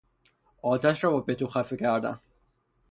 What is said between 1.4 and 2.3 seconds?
خفه کردن